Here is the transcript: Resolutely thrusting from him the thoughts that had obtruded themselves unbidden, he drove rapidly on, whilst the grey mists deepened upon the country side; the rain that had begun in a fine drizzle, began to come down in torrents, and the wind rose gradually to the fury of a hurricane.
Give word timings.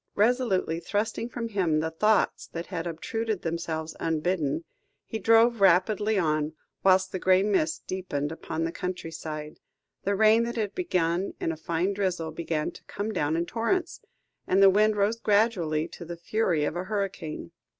Resolutely 0.15 0.79
thrusting 0.79 1.29
from 1.29 1.49
him 1.49 1.79
the 1.79 1.91
thoughts 1.91 2.47
that 2.47 2.65
had 2.65 2.87
obtruded 2.87 3.43
themselves 3.43 3.95
unbidden, 3.99 4.63
he 5.05 5.19
drove 5.19 5.61
rapidly 5.61 6.17
on, 6.17 6.53
whilst 6.83 7.11
the 7.11 7.19
grey 7.19 7.43
mists 7.43 7.77
deepened 7.85 8.31
upon 8.31 8.63
the 8.63 8.71
country 8.71 9.11
side; 9.11 9.59
the 10.03 10.15
rain 10.15 10.41
that 10.41 10.55
had 10.55 10.73
begun 10.73 11.35
in 11.39 11.51
a 11.51 11.55
fine 11.55 11.93
drizzle, 11.93 12.31
began 12.31 12.71
to 12.71 12.83
come 12.85 13.11
down 13.11 13.37
in 13.37 13.45
torrents, 13.45 14.01
and 14.47 14.59
the 14.63 14.71
wind 14.71 14.95
rose 14.95 15.19
gradually 15.19 15.87
to 15.89 16.03
the 16.03 16.17
fury 16.17 16.63
of 16.65 16.75
a 16.75 16.85
hurricane. 16.85 17.51